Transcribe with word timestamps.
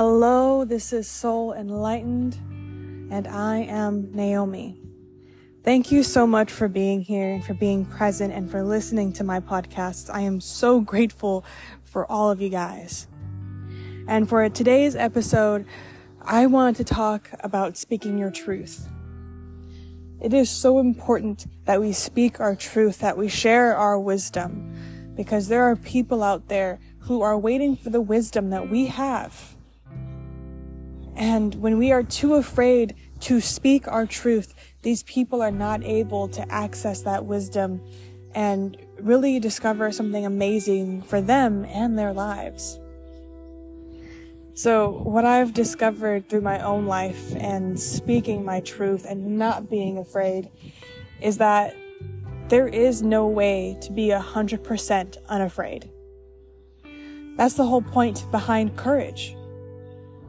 Hello, 0.00 0.64
this 0.64 0.92
is 0.92 1.08
Soul 1.08 1.52
Enlightened, 1.54 2.34
and 3.10 3.26
I 3.26 3.62
am 3.62 4.14
Naomi. 4.14 4.80
Thank 5.64 5.90
you 5.90 6.04
so 6.04 6.24
much 6.24 6.52
for 6.52 6.68
being 6.68 7.00
here 7.00 7.32
and 7.32 7.44
for 7.44 7.54
being 7.54 7.84
present 7.84 8.32
and 8.32 8.48
for 8.48 8.62
listening 8.62 9.12
to 9.14 9.24
my 9.24 9.40
podcast. 9.40 10.08
I 10.14 10.20
am 10.20 10.40
so 10.40 10.78
grateful 10.78 11.44
for 11.82 12.08
all 12.08 12.30
of 12.30 12.40
you 12.40 12.48
guys. 12.48 13.08
And 14.06 14.28
for 14.28 14.48
today's 14.48 14.94
episode, 14.94 15.66
I 16.22 16.46
want 16.46 16.76
to 16.76 16.84
talk 16.84 17.30
about 17.40 17.76
speaking 17.76 18.18
your 18.18 18.30
truth. 18.30 18.88
It 20.20 20.32
is 20.32 20.48
so 20.48 20.78
important 20.78 21.48
that 21.64 21.80
we 21.80 21.92
speak 21.92 22.38
our 22.38 22.54
truth, 22.54 23.00
that 23.00 23.18
we 23.18 23.26
share 23.26 23.76
our 23.76 23.98
wisdom, 23.98 25.12
because 25.16 25.48
there 25.48 25.64
are 25.64 25.74
people 25.74 26.22
out 26.22 26.46
there 26.46 26.78
who 27.00 27.20
are 27.20 27.36
waiting 27.36 27.74
for 27.74 27.90
the 27.90 28.00
wisdom 28.00 28.50
that 28.50 28.70
we 28.70 28.86
have. 28.86 29.56
And 31.18 31.56
when 31.56 31.78
we 31.78 31.90
are 31.90 32.04
too 32.04 32.34
afraid 32.34 32.94
to 33.20 33.40
speak 33.40 33.88
our 33.88 34.06
truth, 34.06 34.54
these 34.82 35.02
people 35.02 35.42
are 35.42 35.50
not 35.50 35.82
able 35.82 36.28
to 36.28 36.52
access 36.52 37.02
that 37.02 37.26
wisdom 37.26 37.82
and 38.36 38.76
really 39.00 39.40
discover 39.40 39.90
something 39.90 40.24
amazing 40.24 41.02
for 41.02 41.20
them 41.20 41.64
and 41.64 41.98
their 41.98 42.12
lives. 42.12 42.78
So, 44.54 44.90
what 44.90 45.24
I've 45.24 45.54
discovered 45.54 46.28
through 46.28 46.42
my 46.42 46.60
own 46.60 46.86
life 46.86 47.34
and 47.36 47.78
speaking 47.78 48.44
my 48.44 48.60
truth 48.60 49.04
and 49.08 49.38
not 49.38 49.68
being 49.68 49.98
afraid 49.98 50.50
is 51.20 51.38
that 51.38 51.76
there 52.48 52.68
is 52.68 53.02
no 53.02 53.26
way 53.26 53.76
to 53.82 53.92
be 53.92 54.08
100% 54.08 55.16
unafraid. 55.28 55.90
That's 57.36 57.54
the 57.54 57.66
whole 57.66 57.82
point 57.82 58.24
behind 58.30 58.76
courage. 58.76 59.36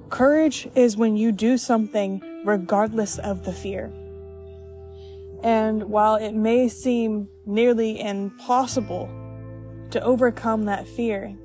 Courage 0.09 0.67
is 0.73 0.97
when 0.97 1.15
you 1.15 1.31
do 1.31 1.57
something 1.57 2.21
regardless 2.43 3.19
of 3.19 3.45
the 3.45 3.53
fear. 3.53 3.91
And 5.43 5.83
while 5.83 6.15
it 6.15 6.33
may 6.33 6.67
seem 6.67 7.29
nearly 7.45 7.99
impossible 7.99 9.07
to 9.91 10.01
overcome 10.01 10.65
that 10.65 10.87
fear 10.87 11.35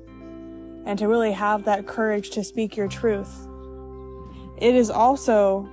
and 0.85 0.97
to 0.99 1.07
really 1.07 1.31
have 1.31 1.65
that 1.65 1.85
courage 1.85 2.31
to 2.31 2.43
speak 2.43 2.75
your 2.75 2.87
truth, 2.87 3.47
it 4.57 4.73
is 4.73 4.89
also 4.89 5.69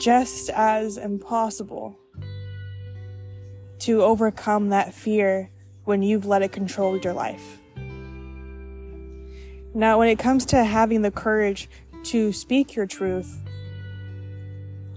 just 0.00 0.48
as 0.50 0.96
impossible 0.96 1.98
to 3.80 4.02
overcome 4.02 4.68
that 4.68 4.94
fear 4.94 5.50
when 5.84 6.02
you've 6.02 6.26
let 6.26 6.42
it 6.42 6.52
control 6.52 6.96
your 6.98 7.12
life. 7.12 7.58
Now, 9.74 9.98
when 9.98 10.08
it 10.08 10.18
comes 10.18 10.44
to 10.46 10.64
having 10.64 11.02
the 11.02 11.10
courage 11.10 11.68
to 12.04 12.32
speak 12.32 12.74
your 12.74 12.86
truth, 12.86 13.40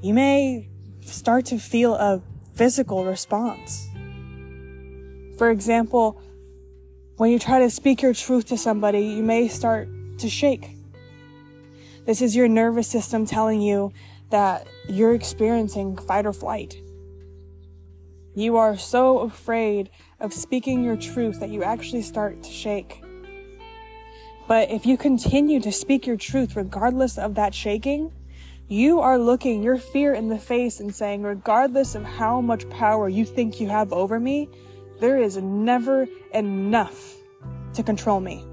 you 0.01 0.13
may 0.13 0.69
start 1.01 1.45
to 1.47 1.59
feel 1.59 1.95
a 1.95 2.21
physical 2.55 3.05
response. 3.05 3.87
For 5.37 5.49
example, 5.49 6.21
when 7.17 7.31
you 7.31 7.39
try 7.39 7.59
to 7.59 7.69
speak 7.69 8.01
your 8.01 8.13
truth 8.13 8.45
to 8.47 8.57
somebody, 8.57 9.01
you 9.01 9.23
may 9.23 9.47
start 9.47 9.89
to 10.19 10.29
shake. 10.29 10.75
This 12.05 12.21
is 12.21 12.35
your 12.35 12.47
nervous 12.47 12.87
system 12.87 13.25
telling 13.25 13.61
you 13.61 13.93
that 14.31 14.67
you're 14.89 15.13
experiencing 15.13 15.97
fight 15.97 16.25
or 16.25 16.33
flight. 16.33 16.81
You 18.33 18.57
are 18.57 18.77
so 18.77 19.19
afraid 19.19 19.89
of 20.19 20.33
speaking 20.33 20.83
your 20.83 20.95
truth 20.95 21.39
that 21.41 21.49
you 21.49 21.63
actually 21.63 22.01
start 22.01 22.41
to 22.43 22.49
shake. 22.49 23.03
But 24.51 24.69
if 24.69 24.85
you 24.85 24.97
continue 24.97 25.61
to 25.61 25.71
speak 25.71 26.05
your 26.05 26.17
truth 26.17 26.57
regardless 26.57 27.17
of 27.17 27.35
that 27.35 27.55
shaking, 27.55 28.11
you 28.67 28.99
are 28.99 29.17
looking 29.17 29.63
your 29.63 29.77
fear 29.77 30.13
in 30.13 30.27
the 30.27 30.37
face 30.37 30.81
and 30.81 30.93
saying, 30.93 31.23
regardless 31.23 31.95
of 31.95 32.03
how 32.03 32.41
much 32.41 32.69
power 32.69 33.07
you 33.07 33.23
think 33.23 33.61
you 33.61 33.69
have 33.69 33.93
over 33.93 34.19
me, 34.19 34.49
there 34.99 35.15
is 35.15 35.37
never 35.37 36.05
enough 36.33 37.13
to 37.75 37.81
control 37.81 38.19
me. 38.19 38.43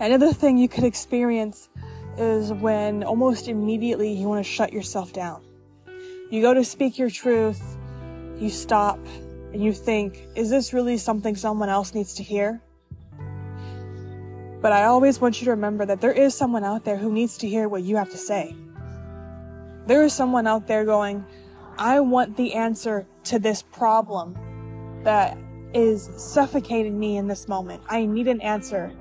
Another 0.00 0.32
thing 0.32 0.56
you 0.56 0.66
could 0.66 0.84
experience 0.84 1.68
is 2.16 2.54
when 2.54 3.04
almost 3.04 3.48
immediately 3.48 4.14
you 4.14 4.28
want 4.28 4.42
to 4.42 4.50
shut 4.50 4.72
yourself 4.72 5.12
down. 5.12 5.44
You 6.30 6.40
go 6.40 6.54
to 6.54 6.64
speak 6.64 6.98
your 6.98 7.10
truth, 7.10 7.76
you 8.38 8.48
stop, 8.48 8.98
and 9.52 9.62
you 9.62 9.74
think, 9.74 10.26
is 10.36 10.48
this 10.48 10.72
really 10.72 10.96
something 10.96 11.36
someone 11.36 11.68
else 11.68 11.92
needs 11.92 12.14
to 12.14 12.22
hear? 12.22 12.62
But 14.62 14.70
I 14.72 14.84
always 14.84 15.20
want 15.20 15.40
you 15.40 15.44
to 15.46 15.50
remember 15.50 15.84
that 15.86 16.00
there 16.00 16.12
is 16.12 16.36
someone 16.36 16.62
out 16.62 16.84
there 16.84 16.96
who 16.96 17.10
needs 17.10 17.36
to 17.38 17.48
hear 17.48 17.68
what 17.68 17.82
you 17.82 17.96
have 17.96 18.10
to 18.10 18.16
say. 18.16 18.54
There 19.88 20.04
is 20.04 20.12
someone 20.12 20.46
out 20.46 20.68
there 20.68 20.84
going, 20.84 21.26
I 21.78 21.98
want 21.98 22.36
the 22.36 22.54
answer 22.54 23.04
to 23.24 23.40
this 23.40 23.62
problem 23.62 24.38
that 25.02 25.36
is 25.74 26.08
suffocating 26.16 26.96
me 26.96 27.16
in 27.16 27.26
this 27.26 27.48
moment. 27.48 27.82
I 27.88 28.06
need 28.06 28.28
an 28.28 28.40
answer. 28.40 28.92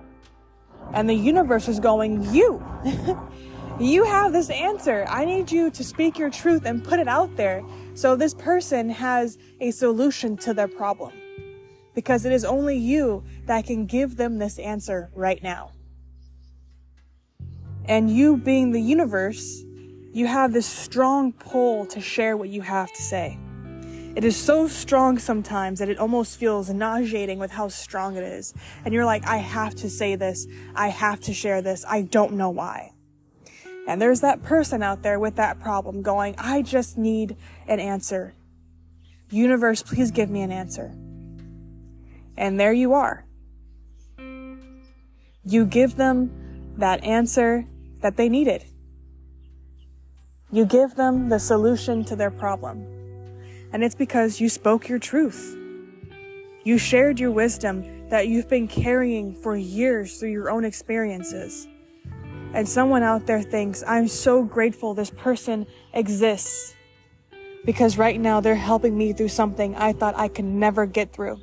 And 0.93 1.07
the 1.07 1.13
universe 1.13 1.67
is 1.67 1.79
going, 1.79 2.23
You! 2.33 2.65
you 3.79 4.03
have 4.03 4.33
this 4.33 4.49
answer. 4.49 5.05
I 5.07 5.25
need 5.25 5.51
you 5.51 5.69
to 5.69 5.83
speak 5.83 6.17
your 6.17 6.31
truth 6.31 6.65
and 6.65 6.83
put 6.83 6.99
it 6.99 7.07
out 7.07 7.35
there 7.35 7.63
so 7.93 8.15
this 8.15 8.33
person 8.33 8.89
has 8.89 9.37
a 9.59 9.69
solution 9.69 10.37
to 10.37 10.55
their 10.55 10.67
problem 10.67 11.20
because 11.93 12.25
it 12.25 12.31
is 12.31 12.45
only 12.45 12.77
you 12.77 13.23
that 13.45 13.65
can 13.65 13.85
give 13.85 14.17
them 14.17 14.37
this 14.37 14.59
answer 14.59 15.09
right 15.13 15.41
now. 15.43 15.71
And 17.85 18.09
you 18.09 18.37
being 18.37 18.71
the 18.71 18.81
universe, 18.81 19.63
you 20.13 20.27
have 20.27 20.53
this 20.53 20.67
strong 20.67 21.33
pull 21.33 21.85
to 21.87 22.01
share 22.01 22.37
what 22.37 22.49
you 22.49 22.61
have 22.61 22.91
to 22.93 23.01
say. 23.01 23.37
It 24.13 24.25
is 24.25 24.35
so 24.35 24.67
strong 24.67 25.17
sometimes 25.17 25.79
that 25.79 25.87
it 25.87 25.97
almost 25.97 26.37
feels 26.37 26.69
nauseating 26.69 27.39
with 27.39 27.51
how 27.51 27.69
strong 27.69 28.17
it 28.17 28.23
is. 28.23 28.53
And 28.83 28.93
you're 28.93 29.05
like, 29.05 29.25
I 29.25 29.37
have 29.37 29.73
to 29.75 29.89
say 29.89 30.15
this. 30.15 30.47
I 30.75 30.89
have 30.89 31.21
to 31.21 31.33
share 31.33 31.61
this. 31.61 31.85
I 31.87 32.01
don't 32.01 32.33
know 32.33 32.49
why. 32.49 32.91
And 33.87 34.01
there's 34.01 34.19
that 34.21 34.43
person 34.43 34.83
out 34.83 35.01
there 35.01 35.19
with 35.19 35.37
that 35.37 35.59
problem 35.59 36.01
going, 36.01 36.35
I 36.37 36.61
just 36.61 36.97
need 36.97 37.37
an 37.67 37.79
answer. 37.79 38.33
Universe, 39.29 39.81
please 39.81 40.11
give 40.11 40.29
me 40.29 40.41
an 40.41 40.51
answer. 40.51 40.93
And 42.41 42.59
there 42.59 42.73
you 42.73 42.93
are. 42.93 43.23
You 45.45 45.63
give 45.67 45.95
them 45.95 46.73
that 46.77 47.03
answer 47.03 47.67
that 47.99 48.17
they 48.17 48.29
needed. 48.29 48.65
You 50.51 50.65
give 50.65 50.95
them 50.95 51.29
the 51.29 51.37
solution 51.37 52.03
to 52.05 52.15
their 52.15 52.31
problem. 52.31 52.87
And 53.71 53.83
it's 53.83 53.93
because 53.93 54.41
you 54.41 54.49
spoke 54.49 54.89
your 54.89 54.97
truth. 54.97 55.55
You 56.63 56.79
shared 56.79 57.19
your 57.19 57.29
wisdom 57.29 58.09
that 58.09 58.27
you've 58.27 58.49
been 58.49 58.67
carrying 58.67 59.35
for 59.35 59.55
years 59.55 60.17
through 60.17 60.31
your 60.31 60.49
own 60.49 60.65
experiences. 60.65 61.67
And 62.55 62.67
someone 62.67 63.03
out 63.03 63.27
there 63.27 63.43
thinks, 63.43 63.83
I'm 63.85 64.07
so 64.07 64.43
grateful 64.43 64.95
this 64.95 65.11
person 65.11 65.67
exists 65.93 66.73
because 67.65 67.99
right 67.99 68.19
now 68.19 68.41
they're 68.41 68.55
helping 68.55 68.97
me 68.97 69.13
through 69.13 69.29
something 69.29 69.75
I 69.75 69.93
thought 69.93 70.15
I 70.17 70.27
could 70.27 70.45
never 70.45 70.87
get 70.87 71.13
through. 71.13 71.39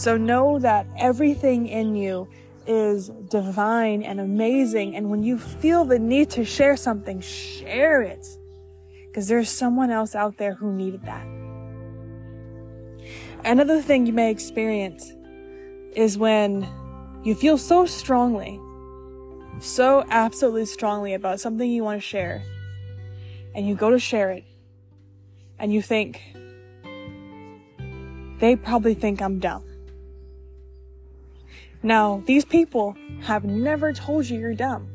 So 0.00 0.16
know 0.16 0.58
that 0.60 0.86
everything 0.96 1.66
in 1.66 1.94
you 1.94 2.26
is 2.66 3.10
divine 3.28 4.02
and 4.02 4.18
amazing. 4.18 4.96
And 4.96 5.10
when 5.10 5.22
you 5.22 5.36
feel 5.36 5.84
the 5.84 5.98
need 5.98 6.30
to 6.30 6.42
share 6.42 6.74
something, 6.74 7.20
share 7.20 8.00
it. 8.00 8.26
Because 9.06 9.28
there's 9.28 9.50
someone 9.50 9.90
else 9.90 10.14
out 10.14 10.38
there 10.38 10.54
who 10.54 10.72
needed 10.72 11.02
that. 11.02 11.26
Another 13.44 13.82
thing 13.82 14.06
you 14.06 14.14
may 14.14 14.30
experience 14.30 15.12
is 15.94 16.16
when 16.16 16.66
you 17.22 17.34
feel 17.34 17.58
so 17.58 17.84
strongly, 17.84 18.58
so 19.60 20.02
absolutely 20.08 20.64
strongly 20.64 21.12
about 21.12 21.40
something 21.40 21.70
you 21.70 21.84
want 21.84 22.00
to 22.00 22.06
share, 22.06 22.42
and 23.54 23.68
you 23.68 23.74
go 23.74 23.90
to 23.90 23.98
share 23.98 24.30
it, 24.30 24.44
and 25.58 25.74
you 25.74 25.82
think, 25.82 26.22
they 28.38 28.56
probably 28.56 28.94
think 28.94 29.20
I'm 29.20 29.38
dumb. 29.38 29.64
Now, 31.82 32.22
these 32.26 32.44
people 32.44 32.96
have 33.22 33.44
never 33.44 33.92
told 33.92 34.28
you 34.28 34.38
you're 34.38 34.54
dumb. 34.54 34.88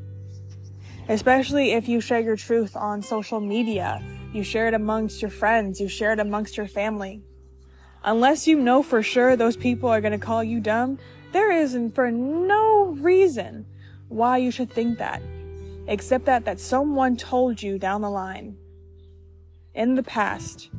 Especially 1.07 1.71
if 1.71 1.87
you 1.87 2.01
share 2.01 2.19
your 2.19 2.35
truth 2.35 2.75
on 2.75 3.01
social 3.01 3.39
media, 3.39 4.03
you 4.33 4.43
share 4.43 4.67
it 4.67 4.73
amongst 4.73 5.21
your 5.21 5.31
friends, 5.31 5.79
you 5.79 5.87
share 5.87 6.13
it 6.13 6.19
amongst 6.19 6.57
your 6.57 6.67
family. 6.67 7.23
Unless 8.03 8.47
you 8.47 8.59
know 8.59 8.83
for 8.83 9.01
sure 9.01 9.35
those 9.35 9.57
people 9.57 9.89
are 9.89 10.01
going 10.01 10.11
to 10.11 10.23
call 10.23 10.43
you 10.43 10.59
dumb, 10.59 10.99
there 11.31 11.51
isn't 11.51 11.95
for 11.95 12.11
no 12.11 12.95
reason 12.99 13.65
why 14.09 14.37
you 14.37 14.51
should 14.51 14.71
think 14.71 14.99
that, 14.99 15.21
except 15.87 16.25
that 16.25 16.45
that 16.45 16.59
someone 16.59 17.17
told 17.17 17.61
you 17.61 17.79
down 17.79 18.01
the 18.01 18.09
line 18.09 18.57
in 19.73 19.95
the 19.95 20.03
past 20.03 20.69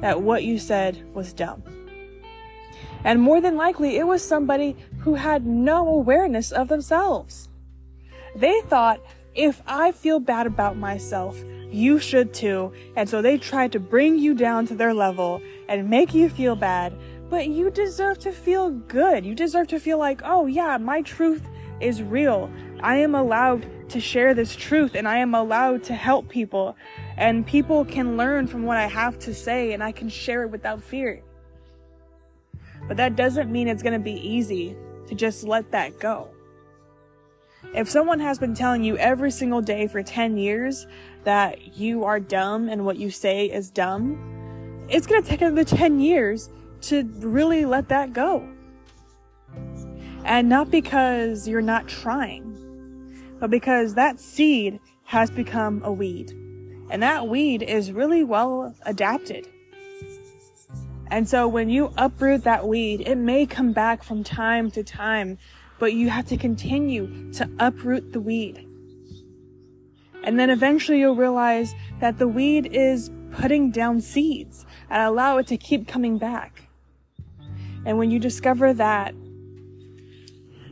that 0.00 0.20
what 0.20 0.42
you 0.42 0.58
said 0.58 1.02
was 1.14 1.32
dumb. 1.32 1.62
And 3.04 3.20
more 3.20 3.40
than 3.40 3.56
likely, 3.56 3.98
it 3.98 4.06
was 4.06 4.22
somebody 4.22 4.76
who 5.00 5.14
had 5.14 5.46
no 5.46 5.86
awareness 5.86 6.50
of 6.50 6.68
themselves. 6.68 7.48
They 8.34 8.60
thought, 8.62 9.00
if 9.34 9.62
I 9.66 9.92
feel 9.92 10.20
bad 10.20 10.46
about 10.46 10.76
myself, 10.76 11.42
you 11.70 11.98
should 11.98 12.32
too. 12.32 12.72
And 12.96 13.08
so 13.08 13.20
they 13.20 13.36
tried 13.36 13.72
to 13.72 13.80
bring 13.80 14.18
you 14.18 14.34
down 14.34 14.66
to 14.66 14.74
their 14.74 14.94
level 14.94 15.42
and 15.68 15.90
make 15.90 16.14
you 16.14 16.28
feel 16.28 16.56
bad. 16.56 16.94
But 17.28 17.48
you 17.48 17.70
deserve 17.70 18.18
to 18.20 18.32
feel 18.32 18.70
good. 18.70 19.24
You 19.24 19.34
deserve 19.34 19.68
to 19.68 19.80
feel 19.80 19.98
like, 19.98 20.22
oh 20.24 20.46
yeah, 20.46 20.78
my 20.78 21.02
truth 21.02 21.42
is 21.80 22.02
real. 22.02 22.50
I 22.80 22.96
am 22.96 23.14
allowed 23.14 23.66
to 23.90 24.00
share 24.00 24.34
this 24.34 24.54
truth 24.54 24.94
and 24.94 25.08
I 25.08 25.18
am 25.18 25.34
allowed 25.34 25.82
to 25.84 25.94
help 25.94 26.28
people. 26.28 26.76
And 27.16 27.46
people 27.46 27.84
can 27.84 28.16
learn 28.16 28.46
from 28.46 28.64
what 28.64 28.76
I 28.76 28.86
have 28.86 29.18
to 29.20 29.34
say 29.34 29.72
and 29.72 29.82
I 29.82 29.92
can 29.92 30.08
share 30.08 30.44
it 30.44 30.50
without 30.50 30.82
fear. 30.82 31.22
But 32.88 32.96
that 32.98 33.16
doesn't 33.16 33.50
mean 33.50 33.68
it's 33.68 33.82
going 33.82 33.94
to 33.94 33.98
be 33.98 34.12
easy 34.12 34.76
to 35.06 35.14
just 35.14 35.44
let 35.44 35.70
that 35.72 35.98
go. 35.98 36.30
If 37.74 37.88
someone 37.88 38.20
has 38.20 38.38
been 38.38 38.54
telling 38.54 38.84
you 38.84 38.96
every 38.98 39.30
single 39.30 39.60
day 39.60 39.86
for 39.86 40.02
10 40.02 40.36
years 40.36 40.86
that 41.24 41.76
you 41.76 42.04
are 42.04 42.20
dumb 42.20 42.68
and 42.68 42.84
what 42.84 42.98
you 42.98 43.10
say 43.10 43.46
is 43.46 43.70
dumb, 43.70 44.86
it's 44.88 45.06
going 45.06 45.22
to 45.22 45.28
take 45.28 45.40
another 45.40 45.64
10 45.64 45.98
years 45.98 46.50
to 46.82 47.02
really 47.18 47.64
let 47.64 47.88
that 47.88 48.12
go. 48.12 48.48
And 50.24 50.48
not 50.48 50.70
because 50.70 51.48
you're 51.48 51.62
not 51.62 51.88
trying, 51.88 52.52
but 53.40 53.50
because 53.50 53.94
that 53.94 54.20
seed 54.20 54.78
has 55.04 55.30
become 55.30 55.82
a 55.84 55.92
weed. 55.92 56.32
And 56.90 57.02
that 57.02 57.28
weed 57.28 57.62
is 57.62 57.92
really 57.92 58.22
well 58.22 58.74
adapted. 58.82 59.48
And 61.10 61.28
so 61.28 61.46
when 61.46 61.68
you 61.68 61.92
uproot 61.96 62.44
that 62.44 62.66
weed, 62.66 63.02
it 63.06 63.16
may 63.16 63.46
come 63.46 63.72
back 63.72 64.02
from 64.02 64.24
time 64.24 64.70
to 64.72 64.82
time, 64.82 65.38
but 65.78 65.92
you 65.92 66.08
have 66.08 66.26
to 66.26 66.36
continue 66.36 67.32
to 67.34 67.48
uproot 67.58 68.12
the 68.12 68.20
weed. 68.20 68.66
And 70.24 70.38
then 70.38 70.48
eventually 70.50 71.00
you'll 71.00 71.16
realize 71.16 71.74
that 72.00 72.18
the 72.18 72.26
weed 72.26 72.66
is 72.66 73.10
putting 73.32 73.70
down 73.70 74.00
seeds 74.00 74.64
and 74.88 75.02
allow 75.02 75.38
it 75.38 75.46
to 75.48 75.56
keep 75.56 75.86
coming 75.86 76.18
back. 76.18 76.68
And 77.84 77.98
when 77.98 78.10
you 78.10 78.18
discover 78.18 78.72
that, 78.72 79.14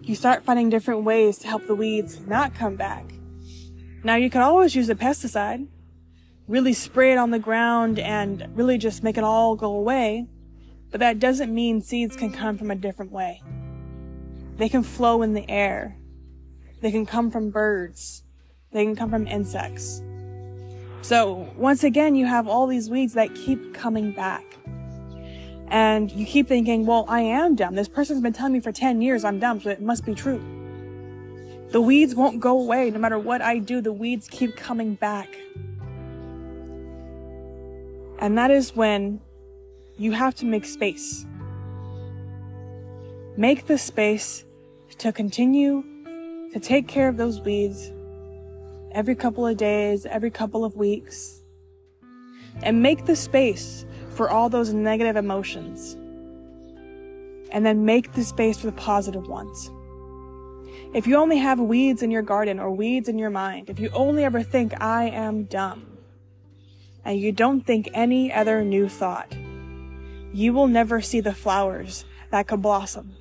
you 0.03 0.15
start 0.15 0.45
finding 0.45 0.71
different 0.71 1.05
ways 1.05 1.39
to 1.39 1.49
help 1.49 1.67
the 1.67 1.75
weeds 1.75 2.21
not 2.27 2.55
come 2.55 2.77
back. 2.77 3.05
Now 4.03 4.17
you 4.17 4.31
can 4.31 4.41
always 4.41 4.75
use 4.75 4.89
a 4.89 4.95
pesticide, 4.95 5.67
really 6.49 6.73
spray 6.73 7.13
it 7.13 7.19
on 7.19 7.31
the 7.31 7.39
ground 7.39 7.99
and 7.99 8.47
really 8.55 8.79
just 8.79 9.03
make 9.03 9.17
it 9.17 9.25
all 9.25 9.57
go 9.57 9.75
away. 9.75 10.27
But 10.91 11.01
that 11.01 11.19
doesn't 11.19 11.55
mean 11.55 11.81
seeds 11.81 12.17
can 12.17 12.33
come 12.33 12.59
from 12.59 12.71
a 12.71 12.75
different 12.75 13.13
way. 13.13 13.43
They 14.57 14.69
can 14.69 14.83
flow 14.83 15.23
in 15.23 15.33
the 15.33 15.49
air. 15.49 15.97
They 16.81 16.91
can 16.91 17.07
come 17.07 17.31
from 17.31 17.51
birds. 17.51 18.25
They 18.73 18.85
can 18.85 18.97
come 18.97 19.11
from 19.11 19.27
insects. 19.27 20.03
So 21.03 21.51
once 21.57 21.85
again, 21.85 22.15
you 22.15 22.27
have 22.27 22.47
all 22.47 22.67
these 22.67 22.91
weeds 22.91 23.15
that 23.15 23.35
keep 23.35 23.75
coming 23.75 24.13
back. 24.13 24.45
And 25.69 26.13
you 26.13 26.27
keep 26.27 26.49
thinking, 26.49 26.85
well, 26.85 27.07
I 27.09 27.23
am 27.23 27.55
dumb. 27.55 27.75
This 27.75 27.89
person's 27.89 28.21
been 28.21 28.35
telling 28.35 28.53
me 28.53 28.61
for 28.61 28.73
10 28.73 29.01
years 29.01 29.25
I'm 29.25 29.39
dumb, 29.39 29.61
so 29.61 29.71
it 29.71 29.81
must 29.81 30.05
be 30.05 30.15
true. 30.15 30.41
The 31.71 31.81
weeds 31.81 32.15
won't 32.15 32.41
go 32.41 32.61
away. 32.61 32.91
No 32.91 32.99
matter 32.99 33.19
what 33.19 33.41
I 33.41 33.59
do, 33.59 33.81
the 33.81 33.93
weeds 33.93 34.29
keep 34.29 34.55
coming 34.55 34.95
back. 34.95 35.35
And 38.23 38.39
that 38.39 38.53
is 38.53 38.77
when 38.77 39.21
you 39.99 40.13
have 40.13 40.37
to 40.37 40.47
make 40.47 40.65
space. 40.65 41.27
Make 43.37 43.67
the 43.67 43.77
space 43.77 44.45
to 44.99 45.13
continue 45.13 45.83
to 46.53 46.61
take 46.61 46.87
care 46.87 47.09
of 47.09 47.17
those 47.17 47.41
weeds 47.41 47.91
every 48.93 49.17
couple 49.17 49.45
of 49.45 49.57
days, 49.57 50.07
every 50.07 50.31
couple 50.31 50.65
of 50.65 50.77
weeks, 50.77 51.43
and 52.63 52.81
make 52.81 53.07
the 53.07 53.17
space 53.17 53.85
for 54.11 54.31
all 54.31 54.49
those 54.49 54.73
negative 54.73 55.17
emotions. 55.17 55.95
And 57.51 57.67
then 57.67 57.85
make 57.85 58.13
the 58.13 58.23
space 58.23 58.57
for 58.57 58.67
the 58.67 58.73
positive 58.73 59.27
ones. 59.27 59.69
If 60.95 61.09
you 61.09 61.17
only 61.17 61.39
have 61.39 61.59
weeds 61.59 62.05
in 62.05 62.13
your 62.13 62.23
garden 62.23 62.61
or 62.61 62.71
weeds 62.71 63.09
in 63.09 63.19
your 63.19 63.31
mind, 63.31 63.69
if 63.69 63.81
you 63.81 63.91
only 63.93 64.23
ever 64.23 64.45
think, 64.45 64.81
I 64.81 65.07
am 65.07 65.43
dumb, 65.45 65.92
and 67.05 67.19
you 67.19 67.33
don't 67.33 67.67
think 67.67 67.89
any 67.95 68.33
other 68.33 68.65
new 68.65 68.89
thought, 68.89 69.35
you 70.33 70.53
will 70.53 70.69
never 70.69 71.01
see 71.01 71.21
the 71.21 71.35
flowers 71.35 72.05
that 72.31 72.47
could 72.47 72.63
blossom. 72.63 73.15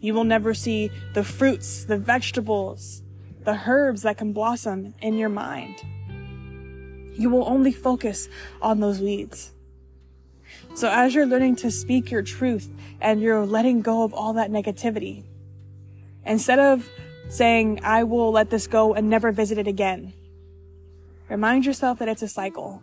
You 0.00 0.12
will 0.14 0.24
never 0.24 0.52
see 0.52 0.90
the 1.14 1.24
fruits, 1.24 1.84
the 1.84 1.96
vegetables, 1.96 3.02
the 3.44 3.62
herbs 3.66 4.02
that 4.02 4.18
can 4.18 4.32
blossom 4.32 4.94
in 5.00 5.16
your 5.16 5.28
mind. 5.28 5.82
You 7.16 7.30
will 7.30 7.48
only 7.48 7.72
focus 7.72 8.28
on 8.60 8.80
those 8.80 9.00
weeds. 9.00 9.52
So 10.74 10.90
as 10.90 11.14
you're 11.14 11.26
learning 11.26 11.56
to 11.56 11.70
speak 11.70 12.10
your 12.10 12.22
truth 12.22 12.70
and 13.00 13.20
you're 13.20 13.46
letting 13.46 13.80
go 13.80 14.02
of 14.02 14.12
all 14.12 14.32
that 14.34 14.50
negativity, 14.50 15.24
instead 16.26 16.58
of 16.58 16.88
saying, 17.28 17.80
I 17.82 18.04
will 18.04 18.32
let 18.32 18.50
this 18.50 18.66
go 18.66 18.94
and 18.94 19.08
never 19.08 19.30
visit 19.30 19.58
it 19.58 19.68
again, 19.68 20.12
remind 21.28 21.66
yourself 21.66 21.98
that 21.98 22.08
it's 22.08 22.22
a 22.22 22.28
cycle. 22.28 22.80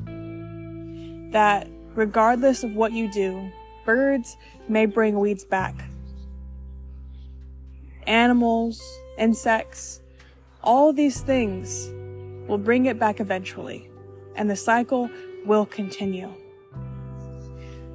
That 1.31 1.67
regardless 1.95 2.63
of 2.63 2.75
what 2.75 2.91
you 2.91 3.11
do, 3.11 3.51
birds 3.85 4.37
may 4.67 4.85
bring 4.85 5.19
weeds 5.19 5.43
back. 5.43 5.75
Animals, 8.07 8.81
insects, 9.17 10.01
all 10.63 10.93
these 10.93 11.21
things 11.21 11.89
will 12.47 12.57
bring 12.57 12.85
it 12.85 12.99
back 12.99 13.19
eventually, 13.19 13.89
and 14.35 14.49
the 14.49 14.55
cycle 14.55 15.09
will 15.45 15.65
continue. 15.65 16.31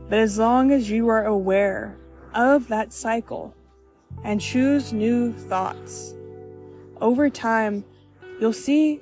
But 0.08 0.18
as 0.18 0.38
long 0.38 0.70
as 0.70 0.88
you 0.88 1.08
are 1.08 1.24
aware 1.24 1.96
of 2.34 2.68
that 2.68 2.92
cycle 2.92 3.54
and 4.24 4.40
choose 4.40 4.92
new 4.92 5.32
thoughts, 5.32 6.14
over 7.00 7.28
time, 7.28 7.84
you'll 8.40 8.52
see 8.52 9.00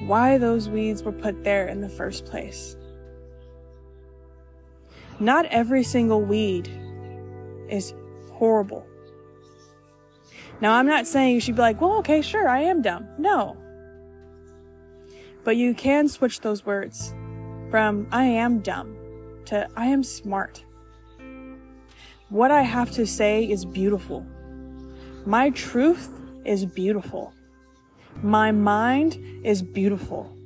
why 0.00 0.38
those 0.38 0.68
weeds 0.68 1.02
were 1.02 1.12
put 1.12 1.44
there 1.44 1.66
in 1.66 1.80
the 1.80 1.88
first 1.88 2.24
place. 2.26 2.76
Not 5.18 5.46
every 5.46 5.82
single 5.82 6.22
weed 6.22 6.68
is 7.68 7.94
horrible. 8.32 8.86
Now, 10.60 10.74
I'm 10.74 10.86
not 10.86 11.06
saying 11.06 11.34
you 11.34 11.40
should 11.40 11.56
be 11.56 11.62
like, 11.62 11.80
well, 11.80 11.98
okay, 11.98 12.22
sure, 12.22 12.48
I 12.48 12.60
am 12.60 12.82
dumb. 12.82 13.08
No. 13.18 13.56
But 15.44 15.56
you 15.56 15.74
can 15.74 16.08
switch 16.08 16.40
those 16.40 16.64
words 16.64 17.14
from 17.70 18.06
I 18.10 18.24
am 18.24 18.60
dumb 18.60 18.96
to 19.46 19.68
I 19.76 19.86
am 19.86 20.02
smart. 20.02 20.64
What 22.28 22.50
I 22.50 22.62
have 22.62 22.90
to 22.92 23.06
say 23.06 23.44
is 23.44 23.64
beautiful. 23.64 24.26
My 25.24 25.50
truth 25.50 26.10
is 26.44 26.66
beautiful. 26.66 27.32
My 28.22 28.50
mind 28.50 29.18
is 29.44 29.62
beautiful. 29.62 30.36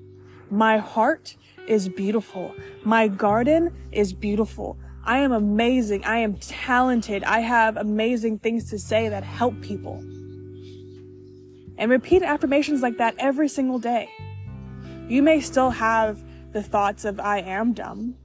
My 0.50 0.78
heart 0.78 1.36
is 1.68 1.88
beautiful. 1.88 2.54
My 2.84 3.06
garden 3.06 3.72
is 3.92 4.12
beautiful. 4.12 4.76
I 5.04 5.18
am 5.18 5.32
amazing. 5.32 6.04
I 6.04 6.18
am 6.18 6.34
talented. 6.34 7.22
I 7.24 7.40
have 7.40 7.76
amazing 7.76 8.40
things 8.40 8.68
to 8.70 8.78
say 8.78 9.08
that 9.08 9.22
help 9.22 9.60
people. 9.60 9.98
And 11.78 11.90
repeat 11.90 12.22
affirmations 12.22 12.82
like 12.82 12.98
that 12.98 13.14
every 13.18 13.48
single 13.48 13.78
day. 13.78 14.10
You 15.08 15.22
may 15.22 15.40
still 15.40 15.70
have 15.70 16.22
the 16.52 16.62
thoughts 16.62 17.04
of 17.04 17.20
I 17.20 17.38
am 17.38 17.72
dumb, 17.72 18.16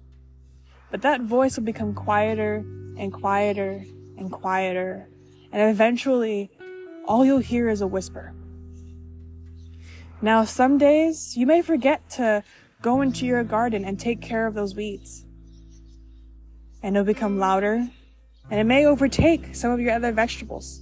but 0.91 1.03
that 1.03 1.21
voice 1.21 1.55
will 1.55 1.63
become 1.63 1.93
quieter 1.93 2.65
and 2.97 3.13
quieter 3.13 3.83
and 4.17 4.31
quieter. 4.31 5.07
And 5.51 5.69
eventually, 5.69 6.51
all 7.07 7.23
you'll 7.23 7.39
hear 7.39 7.69
is 7.69 7.81
a 7.81 7.87
whisper. 7.87 8.33
Now, 10.25 10.43
some 10.43 10.79
days 10.79 11.37
you 11.37 11.45
may 11.45 11.61
forget 11.61 12.09
to 12.17 12.43
go 12.81 13.01
into 13.01 13.27
your 13.27 13.43
garden 13.43 13.85
and 13.85 13.99
take 13.99 14.23
care 14.23 14.47
of 14.47 14.55
those 14.55 14.73
weeds. 14.73 15.23
And 16.81 16.95
it'll 16.97 17.05
become 17.05 17.37
louder, 17.37 17.87
and 18.49 18.59
it 18.59 18.63
may 18.63 18.87
overtake 18.87 19.53
some 19.53 19.69
of 19.69 19.79
your 19.79 19.91
other 19.91 20.11
vegetables. 20.11 20.81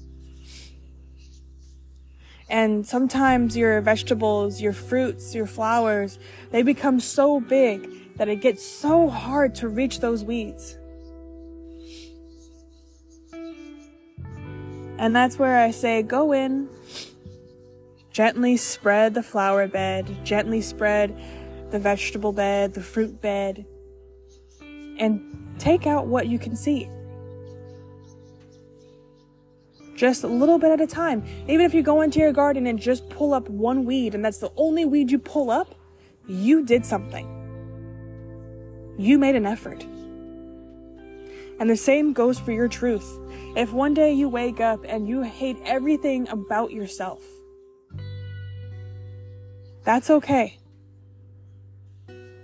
And 2.50 2.88
sometimes 2.88 3.58
your 3.58 3.82
vegetables, 3.82 4.62
your 4.62 4.72
fruits, 4.72 5.36
your 5.36 5.46
flowers, 5.46 6.20
they 6.52 6.62
become 6.62 7.02
so 7.02 7.42
big 7.42 8.16
that 8.16 8.30
it 8.30 8.40
gets 8.40 8.66
so 8.66 9.10
hard 9.10 9.56
to 9.56 9.68
reach 9.68 10.00
those 10.00 10.24
weeds. 10.24 10.78
And 14.98 15.14
that's 15.14 15.38
where 15.38 15.60
I 15.60 15.72
say 15.72 16.02
go 16.02 16.32
in, 16.32 16.70
gently 18.13 18.55
spread 18.55 19.15
the 19.15 19.24
flower 19.24 19.67
bed, 19.67 20.08
gently 20.24 20.62
spread 20.62 21.20
the 21.72 21.79
vegetable 21.79 22.32
bed, 22.32 22.74
the 22.75 22.82
fruit 22.82 23.20
bed, 23.20 23.65
and 24.62 25.55
take 25.58 25.88
out 25.88 26.05
what 26.05 26.27
you 26.27 26.38
can 26.38 26.55
see. 26.55 26.88
Just 29.96 30.24
a 30.24 30.27
little 30.27 30.60
bit 30.60 30.72
at 30.72 30.79
a 30.79 30.88
time. 30.88 31.24
Even 31.48 31.62
if 31.62 31.74
you 31.74 31.82
go 31.82 32.01
into 32.01 32.20
your 32.20 32.32
garden 32.32 32.67
and 32.67 32.79
just 32.79 33.10
pull 33.10 33.34
up 33.34 33.50
one 33.50 33.84
weed 33.84 34.13
and 34.13 34.24
that's 34.24 34.38
the 34.38 34.51
only 34.58 34.86
weed 34.86 35.10
you 35.10 35.17
pull 35.17 35.50
up, 35.50 35.75
you 36.27 36.63
did 36.63 36.86
something. 36.86 37.27
You 38.98 39.17
made 39.17 39.36
an 39.36 39.48
effort. 39.48 39.84
And 41.60 41.70
the 41.70 41.77
same 41.77 42.13
goes 42.13 42.39
for 42.39 42.51
your 42.51 42.67
truth. 42.67 43.20
If 43.55 43.72
one 43.72 43.93
day 43.93 44.13
you 44.13 44.29
wake 44.29 44.60
up 44.60 44.84
and 44.88 45.08
you 45.08 45.22
hate 45.22 45.58
everything 45.65 46.27
about 46.29 46.72
yourself, 46.72 47.24
that's 49.84 50.10
okay. 50.10 50.60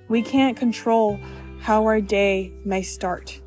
We 0.08 0.22
can't 0.22 0.58
control 0.58 1.20
how 1.62 1.86
our 1.86 2.02
day 2.02 2.52
may 2.66 2.82
start, 2.82 3.40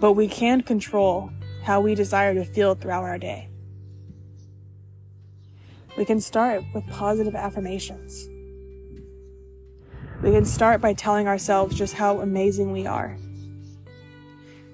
but 0.00 0.12
we 0.12 0.28
can 0.28 0.62
control 0.62 1.30
how 1.62 1.80
we 1.80 1.94
desire 1.94 2.34
to 2.34 2.44
feel 2.44 2.74
throughout 2.74 3.04
our 3.04 3.18
day. 3.18 3.48
We 5.96 6.04
can 6.04 6.20
start 6.20 6.64
with 6.74 6.86
positive 6.88 7.34
affirmations. 7.34 8.28
We 10.22 10.30
can 10.30 10.44
start 10.44 10.80
by 10.80 10.94
telling 10.94 11.28
ourselves 11.28 11.76
just 11.76 11.94
how 11.94 12.20
amazing 12.20 12.72
we 12.72 12.86
are. 12.86 13.18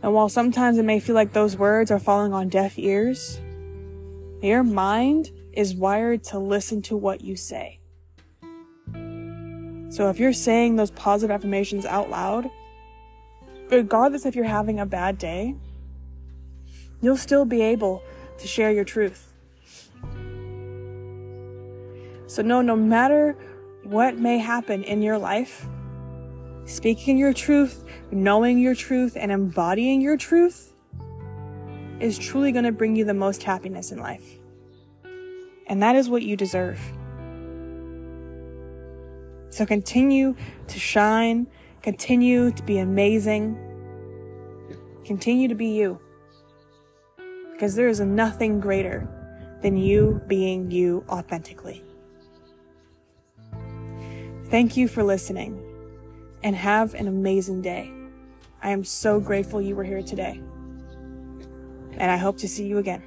And 0.02 0.14
while 0.14 0.28
sometimes 0.28 0.78
it 0.78 0.84
may 0.84 1.00
feel 1.00 1.16
like 1.16 1.32
those 1.32 1.56
words 1.56 1.90
are 1.90 1.98
falling 1.98 2.32
on 2.32 2.48
deaf 2.48 2.78
ears, 2.78 3.40
your 4.40 4.62
mind 4.62 5.32
is 5.58 5.74
wired 5.74 6.22
to 6.22 6.38
listen 6.38 6.80
to 6.80 6.96
what 6.96 7.20
you 7.20 7.34
say. 7.34 7.80
So 9.88 10.08
if 10.08 10.20
you're 10.20 10.32
saying 10.32 10.76
those 10.76 10.92
positive 10.92 11.34
affirmations 11.34 11.84
out 11.84 12.08
loud, 12.08 12.48
regardless 13.68 14.24
if 14.24 14.36
you're 14.36 14.44
having 14.44 14.78
a 14.78 14.86
bad 14.86 15.18
day, 15.18 15.56
you'll 17.00 17.16
still 17.16 17.44
be 17.44 17.60
able 17.60 18.04
to 18.38 18.46
share 18.46 18.70
your 18.70 18.84
truth. 18.84 19.32
So 22.28 22.42
know 22.42 22.62
no 22.62 22.76
matter 22.76 23.36
what 23.82 24.16
may 24.16 24.38
happen 24.38 24.84
in 24.84 25.02
your 25.02 25.18
life, 25.18 25.66
speaking 26.66 27.18
your 27.18 27.32
truth, 27.32 27.84
knowing 28.12 28.60
your 28.60 28.76
truth, 28.76 29.16
and 29.18 29.32
embodying 29.32 30.02
your 30.02 30.16
truth 30.16 30.72
is 31.98 32.16
truly 32.16 32.52
going 32.52 32.64
to 32.64 32.70
bring 32.70 32.94
you 32.94 33.04
the 33.04 33.12
most 33.12 33.42
happiness 33.42 33.90
in 33.90 33.98
life. 33.98 34.37
And 35.68 35.82
that 35.82 35.96
is 35.96 36.08
what 36.08 36.22
you 36.22 36.36
deserve. 36.36 36.80
So 39.50 39.64
continue 39.66 40.34
to 40.66 40.78
shine, 40.78 41.46
continue 41.82 42.50
to 42.52 42.62
be 42.62 42.78
amazing, 42.78 43.58
continue 45.04 45.48
to 45.48 45.54
be 45.54 45.68
you. 45.68 46.00
Because 47.52 47.74
there 47.74 47.88
is 47.88 48.00
nothing 48.00 48.60
greater 48.60 49.08
than 49.62 49.76
you 49.76 50.22
being 50.26 50.70
you 50.70 51.04
authentically. 51.08 51.82
Thank 54.46 54.76
you 54.76 54.88
for 54.88 55.02
listening 55.02 55.62
and 56.42 56.54
have 56.54 56.94
an 56.94 57.08
amazing 57.08 57.62
day. 57.62 57.92
I 58.62 58.70
am 58.70 58.84
so 58.84 59.20
grateful 59.20 59.60
you 59.60 59.76
were 59.76 59.84
here 59.84 60.02
today. 60.02 60.40
And 61.92 62.10
I 62.10 62.16
hope 62.16 62.38
to 62.38 62.48
see 62.48 62.66
you 62.66 62.78
again. 62.78 63.02